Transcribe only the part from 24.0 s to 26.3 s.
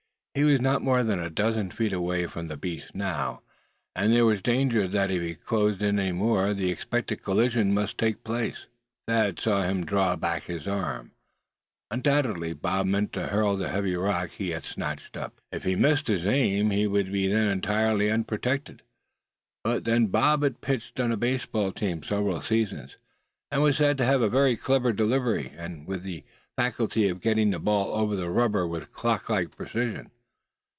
have a very clever delivery, with the